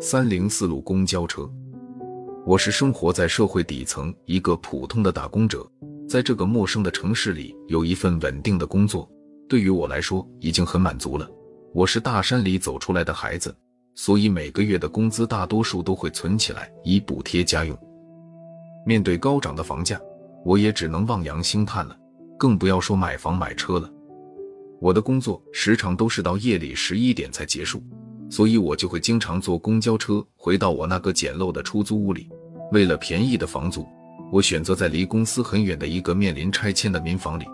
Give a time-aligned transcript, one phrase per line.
[0.00, 1.50] 三零四路公交车，
[2.46, 5.66] 我是生活在社会底层一个普通的打工者，
[6.08, 9.06] 在这个陌生的城市里有一份稳定的工作，
[9.48, 11.28] 对于我来说已经很满足了。
[11.74, 13.54] 我是大山里走出来的孩子，
[13.94, 17.78] 所以每个月的工资大多数都会存起来以补贴家用。
[18.86, 20.00] 面对高涨的房价，
[20.44, 21.96] 我也只能望洋兴叹了，
[22.38, 23.90] 更不要说买房买车了。
[24.80, 27.82] 我的工作时常都是到夜里十一点才结束，
[28.28, 32.28] 所以我就会经常坐公交车回到我那个简陋的出租屋里。
[32.72, 33.86] 为了便宜的房租，
[34.32, 37.44] 我选择在离公司很远的一个面临拆迁的民房里，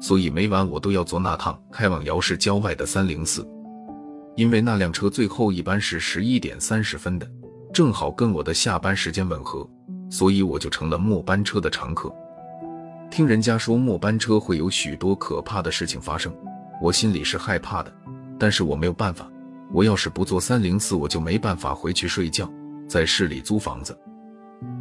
[0.00, 3.46] 所以每晚我都要坐那趟开往姚市郊外的三零四。
[4.36, 7.30] 因为那辆车最后一班是十一点三十分的，
[7.74, 9.68] 正好跟我的下班时间吻合，
[10.08, 12.10] 所以我就成了末班车的常客。
[13.10, 16.32] 听人家说末班车会有许多可怕的事情发生。
[16.80, 17.92] 我心里是害怕的，
[18.38, 19.30] 但是我没有办法。
[19.70, 22.50] 我要是不坐三零四，我就没办法回去睡觉，
[22.88, 23.96] 在市里租房子。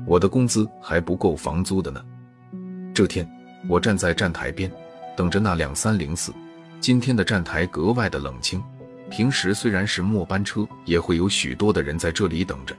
[0.08, 2.02] 我的工资还不够房租的呢。
[2.94, 3.30] 这天，
[3.67, 4.72] 我站在站台边，
[5.16, 6.33] 等着那辆三零四。
[6.80, 8.63] 今天的站台格外的冷清。
[9.11, 12.73] 平时虽然是末班车，也会有许多的人在这里等着，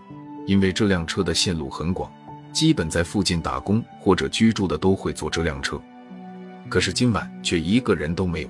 [0.47, 2.11] 因为这辆车的线路很广，
[2.53, 5.79] 基本在附近打工或者居住的都会坐这辆车。
[6.71, 8.49] 可是今晚却一个人都没有。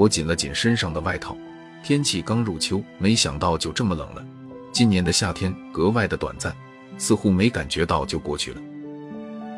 [0.00, 1.36] 我紧了紧身上的外套，
[1.82, 4.26] 天气刚入秋，没想到就这么冷了。
[4.72, 6.56] 今年的夏天格外的短暂，
[6.96, 8.62] 似乎没感觉到就过去了。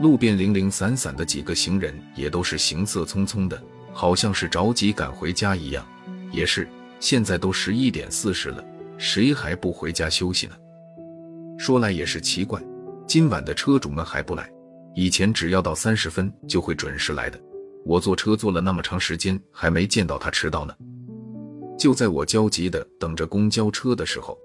[0.01, 5.87] 路边零零散散的几个行人也都是行色匆匆的，好像是着急赶回家一样。
[6.33, 6.67] 也是，
[6.99, 8.65] 现在都十一点四十了，
[8.99, 10.57] 谁还不回家休息呢？
[11.57, 12.61] 说来也是奇怪，
[13.07, 14.51] 今晚的车主们还不来，
[14.97, 17.39] 以前只要到三十分就会准时来的。
[17.85, 20.75] 我坐车坐了那么长时间，还没见到他迟到呢。
[21.79, 24.39] 就在我焦急的等着公交车的时候，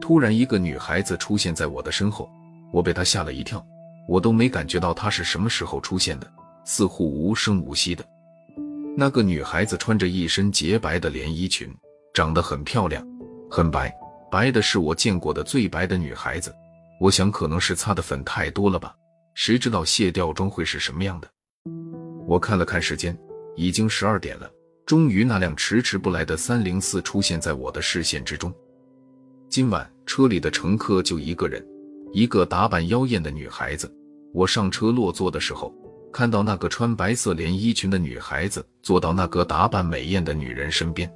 [0.00, 2.28] 突然一个女孩子出现在我的身后，
[2.72, 3.64] 我被她吓了一跳，
[4.08, 6.32] 我都没感觉到她是什么时候出现的，
[6.64, 8.04] 似乎无声无息的。
[8.96, 11.72] 那个女孩子穿着一身洁白的连衣裙，
[12.12, 13.06] 长得很漂亮，
[13.48, 13.94] 很白，
[14.28, 16.52] 白的是我见过的最白的女孩子。
[17.00, 18.94] 我想可能是擦的粉太多了吧，
[19.34, 21.28] 谁知道卸掉妆会是什么样的。
[22.30, 23.18] 我看了看时间，
[23.56, 24.48] 已经十二点了。
[24.86, 28.54] 终于，那辆迟迟不来的三零四出现在我的视线之中。
[29.48, 31.60] 今晚车里的乘客就一个人，
[32.12, 33.92] 一个打扮妖艳的女孩子。
[34.32, 35.74] 我上车落座的时候，
[36.12, 41.12] 看到那个穿白色连衣裙的女孩子坐到那个打扮美艳的女人身边。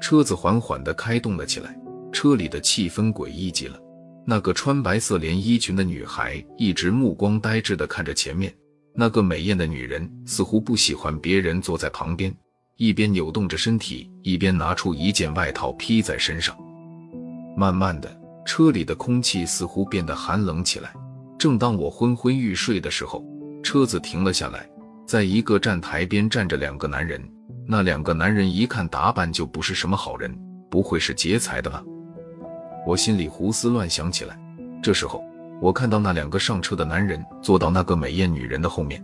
[0.00, 1.76] 车子缓缓地开动了起来，
[2.12, 3.76] 车里的气氛诡异极了。
[4.24, 8.54] 那个穿白色连衣裙的女孩一直目光呆滞地看着前面。
[8.96, 12.32] 那个美艳的女人似乎不喜欢别人坐在旁边，
[12.76, 16.56] 一边扭动着身体，一边拿出一件外套披在身上。
[17.56, 18.16] 慢慢的，
[18.46, 20.94] 车里的空气似乎变得寒冷起来。
[21.36, 23.20] 正当我昏昏欲睡的时候，
[23.64, 24.64] 车子停了下来，
[25.04, 27.20] 在一个站台边站着两个男人。
[27.66, 30.32] 那两个男人一看打扮就不是什么好人，
[30.70, 31.82] 不会是劫财的吧？
[32.86, 34.38] 我心里胡思乱想起来。
[34.80, 35.20] 这时候。
[35.64, 39.02] 我看到那两个上车的男人坐到那个美艳女人的后面，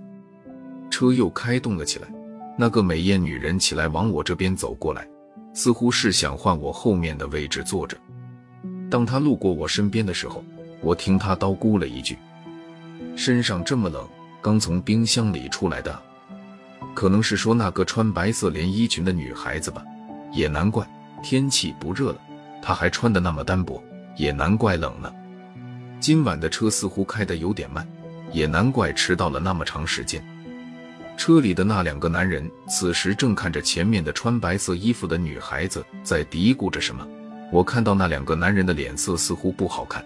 [0.90, 2.08] 车又开动了起来。
[2.54, 5.08] 那个美艳女人起来往我这边走过来，
[5.54, 7.96] 似乎是想换我后面的位置坐着。
[8.90, 10.44] 当她路过我身边的时候，
[10.82, 12.18] 我听她叨咕了一句
[13.16, 14.06] ：“身上这么冷，
[14.42, 15.98] 刚从冰箱里出来的。”
[16.94, 19.82] 可能是说那个穿白色连衣裙的女孩子吧。
[20.30, 20.86] 也难怪，
[21.22, 22.18] 天气不热了，
[22.60, 23.82] 她还穿的那么单薄，
[24.14, 25.10] 也难怪冷呢。
[26.00, 27.86] 今晚的车似乎开得有点慢，
[28.32, 30.24] 也难怪迟到了那么长时间。
[31.16, 37.06] 车里的那两个男人此时正看着前面的穿白色衣服的女孩子在嘀咕着什么。
[37.52, 40.02] 我看到那两个男人的脸色似乎不好看。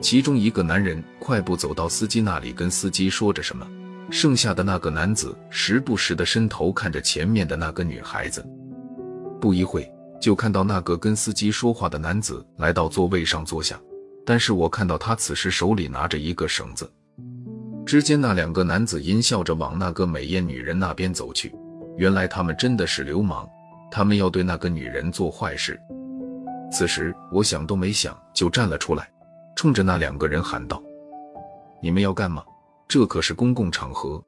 [0.00, 3.64] 其中一个男人快步走到司机那里，跟司机说着什么。
[4.10, 8.44] 剩下的那个男子时不时的伸头看着前面的那个女孩子。
[9.40, 9.88] 不一会，
[10.20, 13.78] 就看到那个跟司机说话的男子来到座位上坐下。
[14.24, 16.90] 但是我看到他此时手里拿着一个绳子，
[17.84, 21.52] 只见那两个男子阴笑着往那个美艳女人那边走去。
[21.96, 23.48] 原来他们真的是流氓，
[23.90, 25.78] 他们要对那个女人做坏事。
[26.72, 29.10] 此时我想都没想就站了出来，
[29.56, 30.80] 冲着那两个人喊道
[31.82, 32.44] ：“你们要干嘛？
[32.86, 34.22] 这可是公共场合！”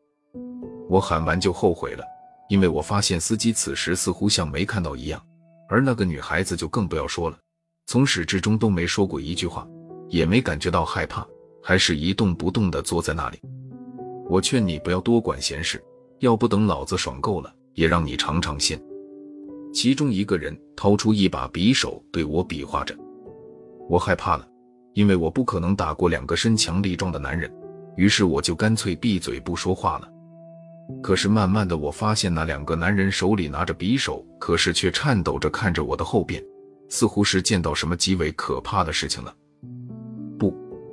[0.90, 2.04] 我喊完就后悔了，
[2.48, 5.22] 因为我发现司机此时似乎像没看到一样，
[5.68, 7.38] 而那个女孩子就更不要说了，
[7.86, 9.66] 从始至终都没说过一句话。
[10.12, 11.26] 也没感觉到害怕，
[11.62, 13.40] 还是一动不动地坐在那里。
[14.28, 15.82] 我劝你不要多管闲事，
[16.18, 18.78] 要不等老子爽够了，也让你尝尝鲜。
[19.72, 22.94] 其中一个人掏出一把匕首对我比划着。
[23.88, 24.46] 我害怕了，
[24.92, 27.50] 因为我不可能打过两个身强力壮的男人，
[27.96, 30.08] 于是我就干脆闭嘴不说话了。
[31.02, 36.44] 可是慢慢的，我发现那两个男人手里拿着匕首，可是却颤抖着看着我的后边，
[36.90, 39.34] 似乎是见到什么极为可怕的事情了。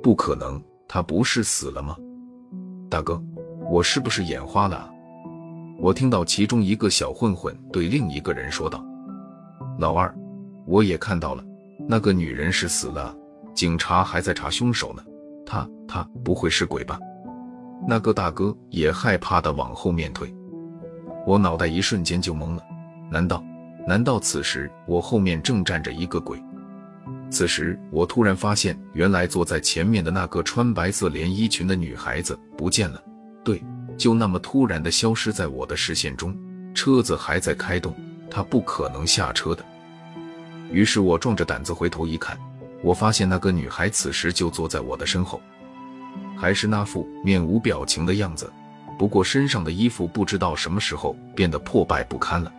[0.02, 1.96] 不，可能，他不是死了吗？
[2.88, 3.22] 大哥，
[3.70, 4.90] 我是不是眼花了？
[5.78, 8.84] 我听到其中一个小混混对另一个人说道
[9.78, 10.14] ：“老二，
[10.66, 11.44] 我也看到了，
[11.86, 13.14] 那个女人是死了，
[13.54, 15.02] 警察还在查凶手呢。
[15.44, 16.98] 他他不会是鬼吧？”
[17.86, 20.34] 那个大哥也害怕的往后面退，
[21.26, 22.62] 我脑袋一瞬间就懵了。
[23.10, 23.42] 难道
[23.86, 26.42] 难道此时我后面正站着一个鬼？
[27.30, 33.02] 此时我突然发现，原来坐在前面的那个穿白色连衣裙的女孩子不见了。
[33.44, 33.62] 对。
[33.98, 36.34] 就那么突然的消失在我的视线中，
[36.74, 37.94] 车子还在开动，
[38.30, 39.62] 她不可能下车的。
[40.72, 42.38] 于是我壮着胆子回头一看，
[42.82, 45.38] 我发现那个女孩此时就坐在我的身后，
[46.34, 48.50] 还是那副面无表情的样子，
[48.98, 52.50] 不过身上的衣服不知道什么时候变得破败不堪了。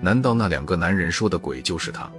[0.00, 2.10] 难道那两个男人说的鬼就是他？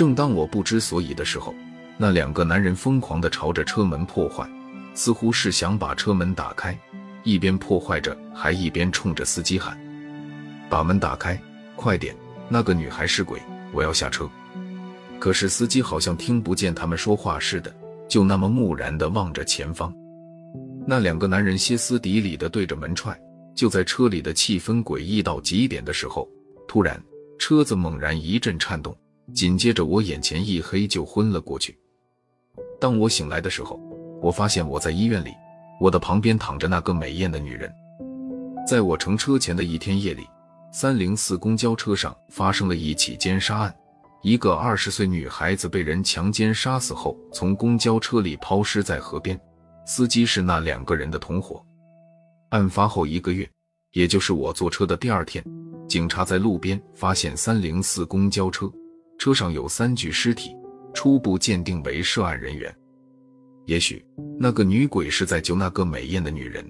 [0.00, 1.54] 正当我不知所以的时候，
[1.98, 4.48] 那两个男人疯狂地朝着车门破坏，
[4.94, 6.74] 似乎是想把车门打开。
[7.22, 9.78] 一边破坏着，还一边冲着司机喊
[10.70, 11.38] ：“把门打开，
[11.76, 12.16] 快点！
[12.48, 13.38] 那个女孩是鬼，
[13.74, 14.26] 我要下车。”
[15.20, 17.70] 可是司机好像听不见他们说话似的，
[18.08, 19.94] 就那么木然地望着前方。
[20.86, 23.14] 那两个男人歇斯底里地对着门踹。
[23.54, 26.26] 就在车里的气氛诡异到极点的时候，
[26.66, 26.98] 突然
[27.38, 28.96] 车子猛然一阵颤动，
[29.34, 31.78] 紧接着我眼前一黑，就昏了过去。
[32.80, 33.78] 当我醒来的时候，
[34.20, 35.30] 我发现我在医院里。
[35.80, 37.72] 我的旁边躺着那个美艳的女人。
[38.68, 40.26] 在我乘车前的一天夜里，
[40.70, 43.74] 三零四公交车上发生了一起奸杀案，
[44.20, 49.40] 一个二十岁女孩子被人强奸杀死后，从公交车里抛尸在河边，
[49.86, 51.64] 司机是那两个人的同伙。
[52.50, 53.48] 案发后一个月，
[53.92, 55.42] 也就是我坐车的第二天，
[55.88, 58.70] 警察在路边发现三零四公交车，
[59.20, 60.56] 车上有三具尸体，
[60.94, 62.74] 初步鉴定为涉案人员。
[63.66, 64.02] 也许
[64.38, 66.66] 那个女鬼是在救那个美艳的女人，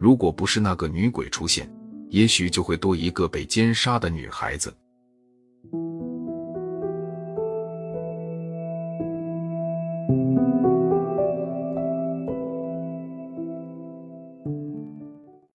[0.00, 1.72] 如果不是那个女鬼出现，
[2.10, 4.74] 也许就会多一个被奸杀的女孩子。